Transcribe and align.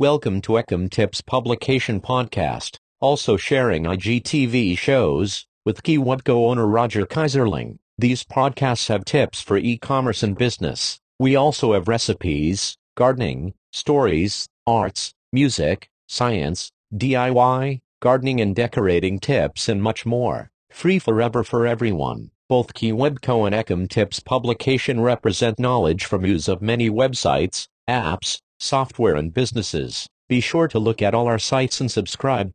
Welcome 0.00 0.40
to 0.40 0.54
Ecom 0.54 0.90
Tips 0.90 1.20
Publication 1.20 2.00
Podcast, 2.00 2.78
also 3.00 3.36
sharing 3.36 3.84
IGTV 3.84 4.76
shows 4.76 5.46
with 5.64 5.84
KeyWebCo 5.84 6.30
owner 6.30 6.66
Roger 6.66 7.06
Keyserling. 7.06 7.78
These 7.96 8.24
podcasts 8.24 8.88
have 8.88 9.04
tips 9.04 9.40
for 9.40 9.56
e-commerce 9.56 10.24
and 10.24 10.36
business. 10.36 10.98
We 11.20 11.36
also 11.36 11.74
have 11.74 11.86
recipes, 11.86 12.76
gardening, 12.96 13.54
stories, 13.72 14.48
arts, 14.66 15.14
music, 15.32 15.88
science, 16.08 16.72
DIY, 16.92 17.78
gardening 18.02 18.40
and 18.40 18.52
decorating 18.52 19.20
tips 19.20 19.68
and 19.68 19.80
much 19.80 20.04
more. 20.04 20.50
Free 20.72 20.98
forever 20.98 21.44
for 21.44 21.68
everyone. 21.68 22.32
Both 22.48 22.74
KeyWebCo 22.74 23.46
and 23.46 23.54
Ecom 23.54 23.88
Tips 23.88 24.18
publication 24.18 25.02
represent 25.02 25.60
knowledge 25.60 26.04
from 26.04 26.26
use 26.26 26.48
of 26.48 26.60
many 26.60 26.90
websites, 26.90 27.68
apps, 27.88 28.40
software 28.58 29.16
and 29.16 29.32
businesses. 29.32 30.06
Be 30.28 30.40
sure 30.40 30.68
to 30.68 30.78
look 30.78 31.02
at 31.02 31.14
all 31.14 31.26
our 31.26 31.38
sites 31.38 31.80
and 31.80 31.90
subscribe. 31.90 32.52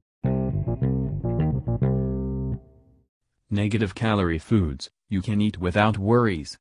Negative 3.52 3.95
calorie 3.95 4.40
foods, 4.40 4.90
you 5.09 5.21
can 5.21 5.41
eat 5.41 5.59
without 5.59 5.98
worries. 5.98 6.57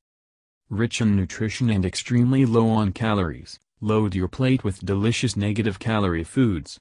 Rich 0.70 1.01
in 1.01 1.16
nutrition 1.16 1.70
and 1.70 1.84
extremely 1.84 2.45
low 2.45 2.69
on 2.69 2.93
calories, 2.93 3.59
load 3.80 4.15
your 4.15 4.29
plate 4.29 4.65
with 4.65 4.84
delicious 4.84 5.37
negative 5.37 5.79
calorie 5.79 6.24
foods. 6.24 6.79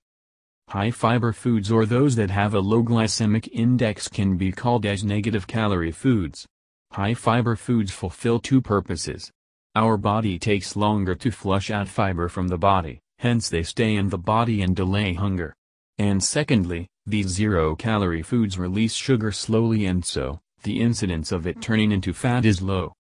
High 0.70 0.92
fiber 0.92 1.32
foods 1.32 1.72
or 1.72 1.86
those 1.86 2.18
that 2.18 2.30
have 2.30 2.54
a 2.54 2.60
low 2.60 2.84
glycemic 2.84 3.48
index 3.54 4.10
can 4.10 4.36
be 4.36 4.52
called 4.52 4.86
as 4.86 5.04
negative 5.04 5.48
calorie 5.48 5.94
foods. 5.94 6.46
High 6.92 7.14
fiber 7.14 7.56
foods 7.56 7.92
fulfill 7.92 8.40
two 8.40 8.62
purposes. 8.62 9.32
Our 9.78 9.96
body 9.96 10.40
takes 10.40 10.76
longer 10.76 11.14
to 11.14 11.30
flush 11.30 11.70
out 11.70 11.88
fiber 11.88 12.30
from 12.30 12.48
the 12.48 12.58
body, 12.58 13.00
hence 13.20 13.48
they 13.48 13.62
stay 13.62 13.96
in 13.96 14.10
the 14.10 14.18
body 14.18 14.64
and 14.64 14.76
delay 14.76 15.14
hunger. 15.14 15.54
And 16.00 16.24
secondly, 16.24 16.88
these 17.06 17.28
zero-calorie 17.28 18.24
foods 18.24 18.58
release 18.58 18.96
sugar 18.96 19.32
slowly 19.32 19.86
and 19.86 20.04
so, 20.04 20.40
the 20.64 20.82
incidence 20.82 21.32
of 21.32 21.46
it 21.46 21.62
turning 21.62 21.92
into 21.92 22.12
fat 22.12 22.44
is 22.44 22.60
low. 22.60 22.94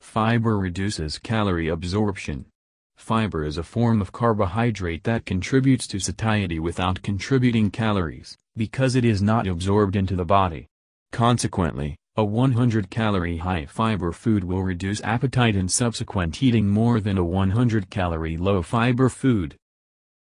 Fiber 0.00 0.56
reduces 0.56 1.18
calorie 1.18 1.66
absorption, 1.66 2.46
Fiber 2.96 3.44
is 3.44 3.58
a 3.58 3.64
form 3.64 4.00
of 4.00 4.12
carbohydrate 4.12 5.02
that 5.02 5.26
contributes 5.26 5.88
to 5.88 5.98
satiety 5.98 6.60
without 6.60 7.02
contributing 7.02 7.72
calories, 7.72 8.38
because 8.56 8.94
it 8.94 9.04
is 9.04 9.20
not 9.20 9.48
absorbed 9.48 9.96
into 9.96 10.14
the 10.14 10.24
body. 10.24 10.68
Consequently, 11.10 11.96
a 12.16 12.24
100-calorie 12.24 13.38
high-fiber 13.38 14.12
food 14.12 14.44
will 14.44 14.62
reduce 14.62 15.02
appetite 15.02 15.56
in 15.56 15.68
subsequent 15.68 16.40
eating 16.40 16.68
more 16.68 17.00
than 17.00 17.18
a 17.18 17.24
100-calorie 17.24 18.36
low-fiber 18.36 19.08
food. 19.08 19.56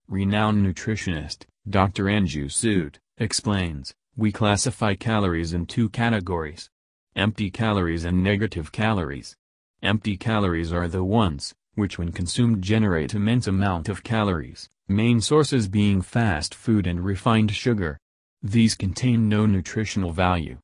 Renowned 0.08 0.64
nutritionist, 0.64 1.44
Dr. 1.68 2.04
Anju 2.04 2.46
Sood, 2.46 2.94
explains, 3.18 3.92
we 4.16 4.32
classify 4.32 4.94
calories 4.94 5.52
in 5.52 5.66
two 5.66 5.90
categories. 5.90 6.70
Empty 7.14 7.50
calories 7.50 8.06
and 8.06 8.24
negative 8.24 8.72
calories. 8.72 9.36
Empty 9.82 10.16
calories 10.16 10.72
are 10.72 10.88
the 10.88 11.04
ones, 11.04 11.52
which 11.74 11.98
when 11.98 12.10
consumed 12.10 12.62
generate 12.62 13.12
immense 13.12 13.46
amount 13.46 13.90
of 13.90 14.02
calories, 14.02 14.70
main 14.88 15.20
sources 15.20 15.68
being 15.68 16.00
fast 16.00 16.54
food 16.54 16.86
and 16.86 17.04
refined 17.04 17.50
sugar. 17.50 17.98
These 18.42 18.76
contain 18.76 19.28
no 19.28 19.44
nutritional 19.44 20.12
value. 20.12 20.56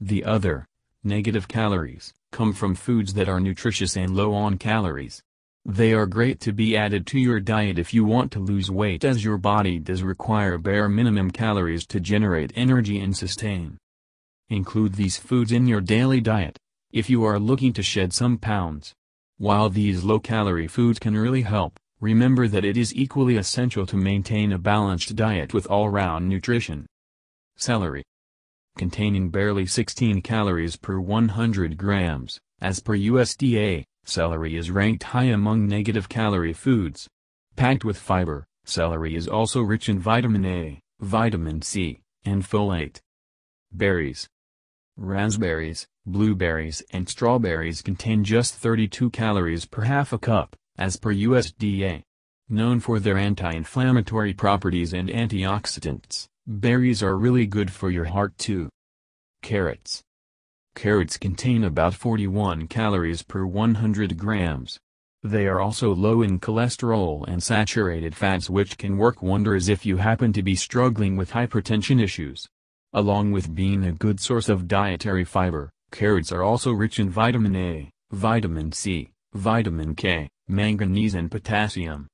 The 0.00 0.24
other, 0.24 0.64
negative 1.06 1.48
calories, 1.48 2.12
come 2.32 2.52
from 2.52 2.74
foods 2.74 3.14
that 3.14 3.28
are 3.28 3.40
nutritious 3.40 3.96
and 3.96 4.14
low 4.14 4.34
on 4.34 4.58
calories. 4.58 5.22
They 5.64 5.94
are 5.94 6.06
great 6.06 6.38
to 6.40 6.52
be 6.52 6.76
added 6.76 7.06
to 7.06 7.18
your 7.18 7.40
diet 7.40 7.78
if 7.78 7.94
you 7.94 8.04
want 8.04 8.30
to 8.32 8.38
lose 8.38 8.70
weight 8.70 9.04
as 9.04 9.24
your 9.24 9.38
body 9.38 9.78
does 9.78 10.02
require 10.02 10.58
bare 10.58 10.88
minimum 10.88 11.30
calories 11.30 11.86
to 11.86 11.98
generate 11.98 12.52
energy 12.54 13.00
and 13.00 13.16
sustain. 13.16 13.78
Include 14.48 14.94
these 14.94 15.16
foods 15.16 15.50
in 15.50 15.66
your 15.66 15.80
daily 15.80 16.20
diet, 16.20 16.58
if 16.92 17.10
you 17.10 17.24
are 17.24 17.38
looking 17.38 17.72
to 17.72 17.82
shed 17.82 18.12
some 18.12 18.38
pounds. 18.38 18.92
While 19.38 19.68
these 19.68 20.04
low-calorie 20.04 20.68
foods 20.68 20.98
can 20.98 21.16
really 21.16 21.42
help, 21.42 21.78
remember 22.00 22.46
that 22.46 22.64
it 22.64 22.76
is 22.76 22.94
equally 22.94 23.36
essential 23.36 23.86
to 23.86 23.96
maintain 23.96 24.52
a 24.52 24.58
balanced 24.58 25.16
diet 25.16 25.52
with 25.52 25.66
all-round 25.66 26.28
nutrition. 26.28 26.86
Celery. 27.56 28.04
Containing 28.76 29.30
barely 29.30 29.64
16 29.64 30.20
calories 30.20 30.76
per 30.76 31.00
100 31.00 31.78
grams, 31.78 32.38
as 32.60 32.78
per 32.78 32.94
USDA, 32.94 33.84
celery 34.04 34.54
is 34.54 34.70
ranked 34.70 35.02
high 35.02 35.30
among 35.32 35.66
negative 35.66 36.10
calorie 36.10 36.52
foods. 36.52 37.08
Packed 37.56 37.86
with 37.86 37.96
fiber, 37.96 38.46
celery 38.66 39.16
is 39.16 39.28
also 39.28 39.62
rich 39.62 39.88
in 39.88 39.98
vitamin 39.98 40.44
A, 40.44 40.80
vitamin 41.00 41.62
C, 41.62 42.02
and 42.26 42.42
folate. 42.42 43.00
Berries. 43.72 44.28
Raspberries, 44.98 45.86
blueberries 46.04 46.82
and 46.90 47.08
strawberries 47.08 47.80
contain 47.80 48.24
just 48.24 48.56
32 48.56 49.08
calories 49.08 49.64
per 49.64 49.82
half 49.82 50.12
a 50.12 50.18
cup, 50.18 50.54
as 50.76 50.98
per 50.98 51.14
USDA. 51.14 52.02
Known 52.50 52.80
for 52.80 53.00
their 53.00 53.16
anti-inflammatory 53.16 54.34
properties 54.34 54.92
and 54.92 55.08
antioxidants, 55.08 56.28
berries 56.46 57.02
are 57.02 57.16
really 57.16 57.46
good 57.46 57.72
for 57.72 57.90
your 57.90 58.04
heart 58.04 58.36
too. 58.38 58.68
Carrots. 59.42 60.02
Carrots 60.76 61.16
contain 61.16 61.64
about 61.64 61.94
41 61.94 62.68
calories 62.68 63.22
per 63.22 63.44
100 63.44 64.16
grams. 64.16 64.78
They 65.22 65.48
are 65.48 65.60
also 65.60 65.92
low 65.92 66.22
in 66.22 66.38
cholesterol 66.38 67.26
and 67.26 67.42
saturated 67.42 68.14
fats 68.14 68.48
which 68.48 68.78
can 68.78 68.96
work 68.96 69.22
wonders 69.22 69.68
if 69.68 69.84
you 69.84 69.96
happen 69.96 70.32
to 70.34 70.42
be 70.42 70.54
struggling 70.54 71.16
with 71.16 71.32
hypertension 71.32 72.00
issues. 72.00 72.46
Along 72.92 73.32
with 73.32 73.54
being 73.54 73.84
a 73.84 73.92
good 73.92 74.20
source 74.20 74.48
of 74.48 74.68
dietary 74.68 75.24
fiber, 75.24 75.70
carrots 75.90 76.30
are 76.30 76.42
also 76.42 76.70
rich 76.70 77.00
in 77.00 77.10
vitamin 77.10 77.56
A, 77.56 77.90
vitamin 78.12 78.70
C, 78.70 79.10
vitamin 79.32 79.96
K, 79.96 80.28
manganese 80.46 81.14
and 81.14 81.28
potassium. 81.28 82.06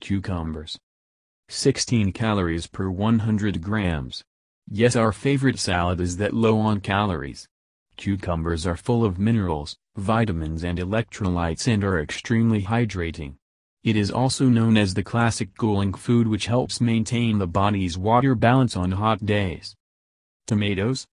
Cucumbers. 0.00 0.76
16 1.52 2.12
calories 2.12 2.66
per 2.66 2.88
100 2.88 3.60
grams. 3.60 4.24
Yes 4.70 4.96
our 4.96 5.12
favorite 5.12 5.58
salad 5.58 6.00
is 6.00 6.16
that 6.16 6.32
low 6.32 6.58
on 6.58 6.80
calories. 6.80 7.46
Cucumbers 7.96 8.66
are 8.66 8.76
full 8.76 9.04
of 9.04 9.18
minerals, 9.18 9.76
vitamins 9.94 10.64
and 10.64 10.78
electrolytes 10.78 11.68
and 11.68 11.84
are 11.84 12.00
extremely 12.00 12.62
hydrating. 12.62 13.34
It 13.84 13.96
is 13.96 14.10
also 14.10 14.46
known 14.46 14.78
as 14.78 14.94
the 14.94 15.02
classic 15.02 15.54
cooling 15.58 15.92
food 15.92 16.26
which 16.26 16.46
helps 16.46 16.80
maintain 16.80 17.38
the 17.38 17.46
body's 17.46 17.98
water 17.98 18.34
balance 18.34 18.74
on 18.74 18.92
hot 18.92 19.26
days. 19.26 19.76
Tomatoes? 20.46 21.06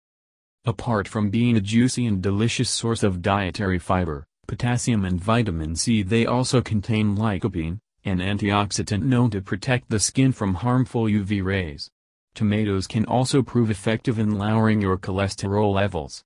Apart 0.63 1.07
from 1.09 1.29
being 1.29 1.57
a 1.57 1.61
juicy 1.61 2.05
and 2.05 2.21
delicious 2.21 2.69
source 2.69 3.03
of 3.03 3.21
dietary 3.21 3.77
fiber, 3.77 4.25
potassium 4.47 5.03
and 5.03 5.21
vitamin 5.21 5.75
C 5.75 6.01
they 6.01 6.25
also 6.25 6.61
contain 6.61 7.17
lycopene, 7.17 7.79
an 8.05 8.19
antioxidant 8.19 9.03
known 9.03 9.29
to 9.31 9.41
protect 9.41 9.89
the 9.89 9.99
skin 9.99 10.31
from 10.31 10.55
harmful 10.55 11.03
UV 11.03 11.43
rays. 11.43 11.89
Tomatoes 12.33 12.87
can 12.87 13.05
also 13.05 13.41
prove 13.41 13.69
effective 13.69 14.17
in 14.17 14.37
lowering 14.37 14.81
your 14.81 14.97
cholesterol 14.97 15.73
levels. 15.73 16.23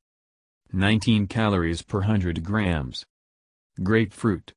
19 0.71 1.27
calories 1.27 1.81
per 1.81 1.99
100 1.99 2.43
grams. 2.43 3.05
Grapefruit. 3.81 4.53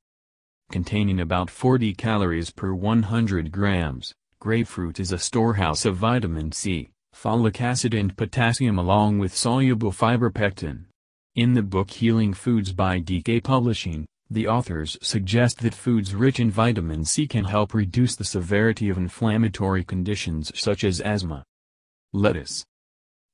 Containing 0.71 1.21
about 1.21 1.49
40 1.49 1.95
calories 1.95 2.51
per 2.51 2.75
100 2.75 3.53
grams, 3.53 4.13
grapefruit 4.41 4.99
is 4.99 5.13
a 5.13 5.19
storehouse 5.19 5.85
of 5.85 5.97
vitamin 5.97 6.53
C, 6.53 6.91
folic 7.15 7.61
acid 7.61 7.95
and 7.95 8.17
potassium 8.17 8.79
along 8.79 9.19
with 9.19 9.35
soluble 9.35 9.93
fiber 9.93 10.31
pectin. 10.31 10.87
In 11.35 11.55
the 11.55 11.63
book 11.63 11.91
Healing 11.91 12.35
Foods 12.35 12.73
by 12.73 13.01
DK 13.01 13.45
Publishing, 13.45 14.07
the 14.29 14.49
authors 14.49 14.99
suggest 15.01 15.61
that 15.61 15.75
foods 15.75 16.15
rich 16.15 16.41
in 16.41 16.51
vitamin 16.51 17.05
C 17.05 17.29
can 17.29 17.45
help 17.45 17.73
reduce 17.73 18.17
the 18.17 18.25
severity 18.25 18.89
of 18.89 18.99
inflammatory 18.99 19.85
conditions 19.85 20.51
such 20.59 20.83
as 20.83 21.01
asthma. 21.01 21.45
Lettuce. 22.13 22.65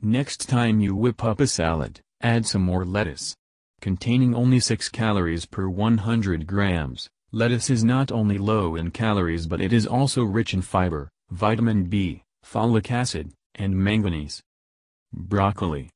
Next 0.00 0.49
time 0.49 0.81
you 0.81 0.94
whip 0.94 1.25
up 1.25 1.41
a 1.41 1.47
salad, 1.47 2.00
add 2.21 2.47
some 2.47 2.62
more 2.62 2.85
lettuce. 2.85 3.35
Containing 3.81 4.35
only 4.35 4.61
6 4.61 4.89
calories 4.91 5.47
per 5.47 5.69
100 5.69 6.47
grams, 6.47 7.09
lettuce 7.33 7.71
is 7.71 7.83
not 7.83 8.12
only 8.12 8.37
low 8.37 8.77
in 8.77 8.91
calories 8.91 9.47
but 9.47 9.61
it 9.61 9.73
is 9.73 9.87
also 9.87 10.23
rich 10.23 10.53
in 10.53 10.61
fiber, 10.61 11.09
vitamin 11.31 11.85
B, 11.85 12.23
folic 12.44 12.91
acid, 12.91 13.33
and 13.55 13.75
manganese. 13.75 14.43
Broccoli. 15.12 15.91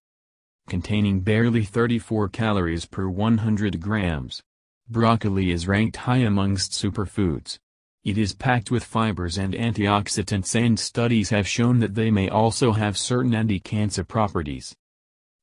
Containing 0.69 1.21
barely 1.21 1.65
34 1.65 2.29
calories 2.29 2.87
per 2.87 3.09
100 3.09 3.81
grams. 3.81 4.41
Broccoli 4.89 5.51
is 5.51 5.67
ranked 5.67 5.97
high 5.97 6.19
amongst 6.19 6.71
superfoods. 6.71 7.59
It 8.05 8.17
is 8.17 8.33
packed 8.33 8.71
with 8.71 8.85
fibers 8.85 9.37
and 9.37 9.53
antioxidants 9.53 10.55
and 10.55 10.79
studies 10.79 11.31
have 11.31 11.49
shown 11.49 11.81
that 11.81 11.97
they 11.97 12.09
may 12.09 12.29
also 12.29 12.71
have 12.71 12.97
certain 12.97 13.35
anti-cancer 13.35 14.05
properties. 14.05 14.77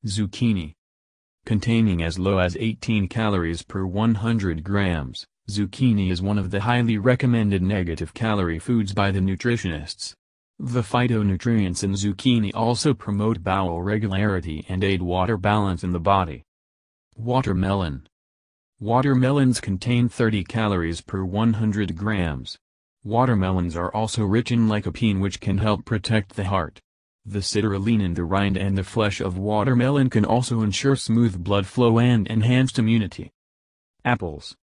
Zucchini. 0.05 0.75
Containing 1.45 2.01
as 2.01 2.17
low 2.17 2.37
as 2.37 2.55
18 2.57 3.09
calories 3.09 3.63
per 3.63 3.85
100 3.85 4.63
grams, 4.63 5.25
Zucchini 5.49 6.09
is 6.09 6.21
one 6.21 6.37
of 6.37 6.49
the 6.49 6.61
highly 6.61 6.97
recommended 6.97 7.61
negative 7.61 8.13
calorie 8.13 8.59
foods 8.59 8.93
by 8.93 9.11
the 9.11 9.19
nutritionists. 9.19 10.13
The 10.57 10.83
phytonutrients 10.83 11.83
in 11.83 11.91
zucchini 11.93 12.51
also 12.53 12.93
promote 12.93 13.43
bowel 13.43 13.81
regularity 13.81 14.65
and 14.69 14.85
aid 14.85 15.01
water 15.01 15.35
balance 15.35 15.83
in 15.83 15.91
the 15.91 15.99
body. 15.99 16.43
Watermelon 17.17 18.07
Watermelons 18.79 19.61
contain 19.61 20.09
30 20.09 20.43
calories 20.43 20.99
per 20.99 21.23
100 21.23 21.95
grams. 21.95 22.57
Watermelons 23.03 23.75
are 23.77 23.93
also 23.93 24.25
rich 24.25 24.51
in 24.51 24.67
lycopene 24.67 25.21
which 25.21 25.39
can 25.39 25.59
help 25.59 25.85
protect 25.85 26.35
the 26.35 26.45
heart. 26.45 26.81
The 27.25 27.39
citrulline 27.39 28.03
in 28.03 28.13
the 28.15 28.25
rind 28.25 28.57
and 28.57 28.77
the 28.77 28.83
flesh 28.83 29.21
of 29.21 29.37
watermelon 29.37 30.09
can 30.09 30.25
also 30.25 30.61
ensure 30.61 30.95
smooth 30.95 31.41
blood 31.41 31.65
flow 31.65 31.99
and 31.99 32.27
enhanced 32.27 32.77
immunity. 32.77 33.31
Apples. 34.03 34.55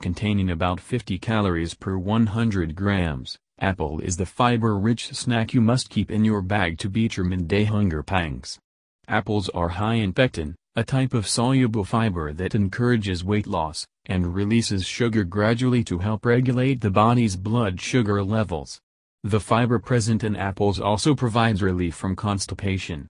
Containing 0.00 0.50
about 0.50 0.80
50 0.80 1.18
calories 1.18 1.74
per 1.74 1.96
100 1.96 2.74
grams, 2.74 3.38
apple 3.60 4.00
is 4.00 4.16
the 4.16 4.26
fiber-rich 4.26 5.14
snack 5.14 5.54
you 5.54 5.60
must 5.60 5.90
keep 5.90 6.10
in 6.10 6.24
your 6.24 6.42
bag 6.42 6.78
to 6.78 6.88
beat 6.88 7.16
your 7.16 7.26
midday 7.26 7.64
hunger 7.64 8.02
pangs. 8.02 8.58
Apples 9.06 9.48
are 9.50 9.68
high 9.68 9.94
in 9.94 10.12
pectin, 10.12 10.56
a 10.76 10.82
type 10.82 11.14
of 11.14 11.28
soluble 11.28 11.84
fiber 11.84 12.32
that 12.32 12.54
encourages 12.54 13.22
weight 13.22 13.46
loss, 13.46 13.86
and 14.06 14.34
releases 14.34 14.84
sugar 14.84 15.22
gradually 15.22 15.84
to 15.84 15.98
help 15.98 16.26
regulate 16.26 16.80
the 16.80 16.90
body's 16.90 17.36
blood 17.36 17.80
sugar 17.80 18.24
levels. 18.24 18.80
The 19.22 19.38
fiber 19.38 19.78
present 19.78 20.24
in 20.24 20.34
apples 20.34 20.80
also 20.80 21.14
provides 21.14 21.62
relief 21.62 21.94
from 21.94 22.16
constipation. 22.16 23.06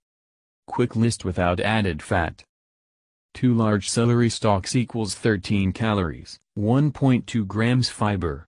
Quick 0.67 0.95
list 0.95 1.25
without 1.25 1.59
added 1.59 2.03
fat. 2.03 2.45
2 3.33 3.55
large 3.55 3.89
celery 3.89 4.29
stalks 4.29 4.77
equals 4.77 5.15
13 5.15 5.73
calories, 5.73 6.39
1.2 6.59 7.47
grams 7.47 7.89
fiber. 7.89 8.47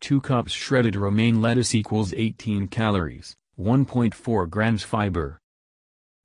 2 0.00 0.20
cups 0.20 0.52
shredded 0.52 0.96
romaine 0.96 1.40
lettuce 1.40 1.76
equals 1.76 2.12
18 2.12 2.66
calories, 2.66 3.36
1.4 3.58 4.50
grams 4.50 4.82
fiber. 4.82 5.38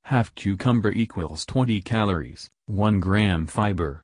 Half 0.03 0.35
cucumber 0.35 0.91
equals 0.91 1.45
20 1.45 1.81
calories, 1.81 2.49
1 2.65 2.99
gram 2.99 3.47
fiber. 3.47 4.01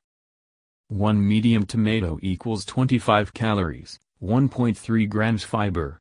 1 0.88 1.28
medium 1.28 1.66
tomato 1.66 2.18
equals 2.22 2.64
25 2.64 3.34
calories, 3.34 3.98
1.3 4.22 5.08
grams 5.08 5.44
fiber. 5.44 5.98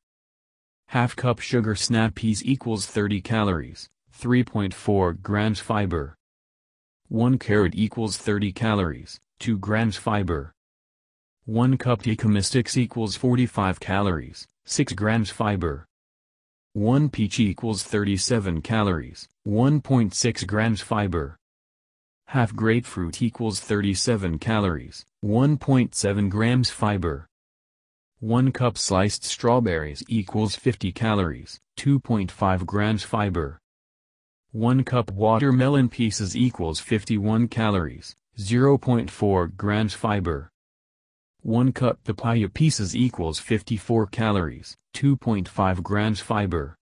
Half 0.88 1.18
cup 1.18 1.40
sugar 1.40 1.76
snap 1.76 2.16
peas 2.16 2.42
equals 2.46 2.86
30 2.86 3.20
calories, 3.20 3.90
3.4 4.18 5.22
grams 5.22 5.60
fiber. 5.60 6.16
1 7.10 7.38
carrot 7.38 7.74
equals 7.76 8.16
30 8.18 8.54
calories, 8.54 9.20
2 9.40 9.58
grams 9.58 9.98
fiber. 9.98 10.54
1 11.46 11.78
cup 11.78 12.04
jicama 12.04 12.46
sticks 12.46 12.78
equals 12.78 13.18
45 13.18 13.82
calories, 13.82 14.48
6 14.64 14.94
grams 14.94 15.30
fiber. 15.32 15.86
1 16.78 17.10
peach 17.10 17.40
equals 17.40 17.82
37 17.82 18.62
calories, 18.62 19.28
1.6 19.48 20.46
grams 20.46 20.80
fiber. 20.80 21.36
Half 22.28 22.56
grapefruit 22.56 23.20
equals 23.20 23.60
37 23.60 24.38
calories, 24.38 25.04
1.7 25.26 26.30
grams 26.30 26.70
fiber. 26.70 27.26
1 28.20 28.52
cup 28.52 28.78
sliced 28.78 29.24
strawberries 29.24 30.04
equals 30.08 30.56
50 30.56 30.92
calories, 30.92 31.60
2.5 31.80 32.64
grams 32.68 33.04
fiber. 33.04 33.58
1 34.52 34.84
cup 34.84 35.10
watermelon 35.10 35.90
pieces 35.90 36.38
equals 36.38 36.80
51 36.80 37.48
calories, 37.48 38.16
0.4 38.38 39.58
grams 39.58 39.96
fiber. 39.96 40.52
1 41.48 41.72
cup 41.72 41.98
papaya 42.04 42.50
pieces 42.50 42.94
equals 42.94 43.40
54 43.40 44.08
calories, 44.08 44.76
2.5 44.94 45.82
grams 45.82 46.20
fiber. 46.20 46.76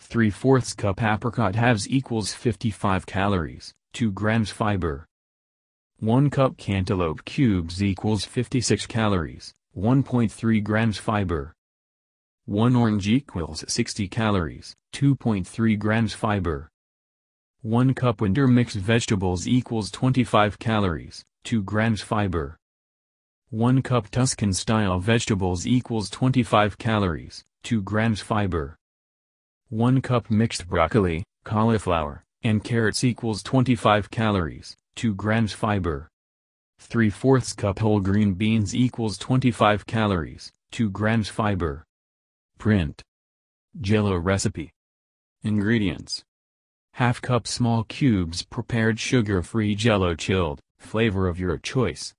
3 0.00 0.28
fourths 0.28 0.74
cup 0.74 1.02
apricot 1.02 1.54
halves 1.54 1.88
equals 1.88 2.34
55 2.34 3.06
calories, 3.06 3.72
2 3.94 4.12
grams 4.12 4.50
fiber. 4.50 5.06
1 5.98 6.28
cup 6.28 6.58
cantaloupe 6.58 7.24
cubes 7.24 7.82
equals 7.82 8.26
56 8.26 8.84
calories, 8.84 9.54
1.3 9.74 10.62
grams 10.62 10.98
fiber. 10.98 11.54
1 12.44 12.76
orange 12.76 13.08
equals 13.08 13.64
60 13.66 14.08
calories, 14.08 14.74
2.3 14.92 15.78
grams 15.78 16.12
fiber. 16.12 16.68
1 17.62 17.94
cup 17.94 18.20
winter 18.20 18.46
mixed 18.46 18.76
vegetables 18.76 19.48
equals 19.48 19.90
25 19.90 20.58
calories, 20.58 21.24
2 21.44 21.62
grams 21.62 22.02
fiber. 22.02 22.59
1 23.52 23.82
cup 23.82 24.08
Tuscan 24.10 24.52
style 24.52 25.00
vegetables 25.00 25.66
equals 25.66 26.08
25 26.08 26.78
calories, 26.78 27.42
2 27.64 27.82
grams 27.82 28.20
fiber. 28.20 28.76
1 29.70 30.00
cup 30.02 30.30
mixed 30.30 30.68
broccoli, 30.68 31.24
cauliflower, 31.42 32.22
and 32.44 32.62
carrots 32.62 33.02
equals 33.02 33.42
25 33.42 34.08
calories, 34.08 34.76
2 34.94 35.14
grams 35.16 35.52
fiber. 35.52 36.08
3 36.78 37.10
fourths 37.10 37.52
cup 37.52 37.80
whole 37.80 37.98
green 37.98 38.34
beans 38.34 38.72
equals 38.72 39.18
25 39.18 39.84
calories, 39.84 40.52
2 40.70 40.88
grams 40.88 41.28
fiber. 41.28 41.84
Print. 42.56 43.02
Jello 43.80 44.16
recipe. 44.16 44.70
Ingredients. 45.42 46.22
Half 46.92 47.20
cup 47.20 47.48
small 47.48 47.82
cubes 47.82 48.44
prepared 48.44 49.00
sugar-free 49.00 49.74
jello 49.74 50.14
chilled, 50.14 50.60
flavor 50.78 51.26
of 51.26 51.40
your 51.40 51.58
choice. 51.58 52.14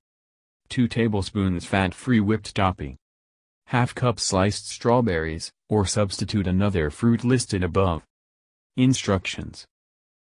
2 0.72 0.88
tablespoons 0.88 1.66
fat-free 1.66 2.22
whipped 2.22 2.56
topping. 2.56 2.96
Half 3.66 3.94
cup 3.94 4.22
sliced 4.22 4.70
strawberries, 4.70 5.52
or 5.68 5.86
substitute 5.86 6.48
another 6.48 6.90
fruit 6.90 7.26
listed 7.26 7.62
above. 7.62 8.04
Instructions. 8.78 9.66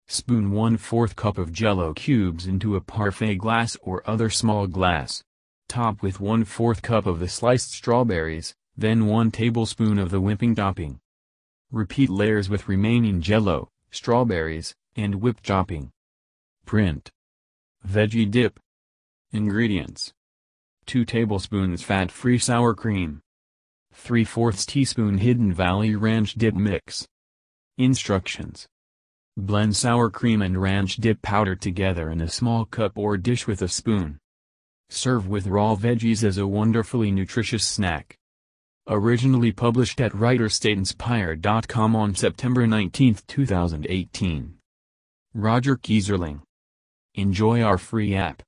Spoon 0.05 0.51
1 0.51 0.77
4th 0.77 1.15
cup 1.15 1.37
of 1.37 1.53
jello 1.53 1.93
cubes 1.93 2.45
into 2.45 2.75
a 2.75 2.81
parfait 2.81 3.35
glass 3.35 3.77
or 3.81 4.03
other 4.05 4.29
small 4.29 4.67
glass. 4.67 5.23
Top 5.69 6.01
with 6.01 6.19
1 6.19 6.43
4th 6.43 6.81
cup 6.81 7.05
of 7.05 7.19
the 7.19 7.29
sliced 7.29 7.71
strawberries, 7.71 8.53
then 8.75 9.05
1 9.05 9.31
tablespoon 9.31 9.97
of 9.97 10.11
the 10.11 10.19
whipping 10.19 10.55
topping. 10.55 10.99
Repeat 11.71 12.09
layers 12.09 12.49
with 12.49 12.67
remaining 12.67 13.21
jello, 13.21 13.69
strawberries, 13.91 14.75
and 14.93 15.21
whipped 15.21 15.45
topping. 15.45 15.89
Print. 16.65 17.09
Veggie 17.87 18.29
dip. 18.29 18.59
Ingredients. 19.31 20.11
2 20.85 21.05
tablespoons 21.05 21.83
fat-free 21.83 22.39
sour 22.39 22.73
cream. 22.73 23.21
3 23.93 24.23
fourths 24.23 24.65
teaspoon 24.65 25.19
Hidden 25.19 25.53
Valley 25.53 25.95
Ranch 25.95 26.33
dip 26.33 26.55
mix. 26.55 27.07
Instructions. 27.77 28.67
Blend 29.37 29.75
sour 29.75 30.09
cream 30.09 30.41
and 30.41 30.61
ranch 30.61 30.97
dip 30.97 31.21
powder 31.21 31.55
together 31.55 32.09
in 32.09 32.21
a 32.21 32.29
small 32.29 32.65
cup 32.65 32.97
or 32.97 33.17
dish 33.17 33.47
with 33.47 33.61
a 33.61 33.67
spoon. 33.67 34.19
Serve 34.89 35.27
with 35.27 35.47
raw 35.47 35.75
veggies 35.75 36.23
as 36.23 36.37
a 36.37 36.47
wonderfully 36.47 37.11
nutritious 37.11 37.65
snack. 37.65 38.15
Originally 38.87 39.51
published 39.51 40.01
at 40.01 40.11
WriterStateInspired.com 40.11 41.95
on 41.95 42.15
September 42.15 42.67
19, 42.67 43.17
2018. 43.27 44.55
Roger 45.33 45.77
Keyserling. 45.77 46.41
Enjoy 47.15 47.61
our 47.61 47.77
free 47.77 48.15
app. 48.15 48.41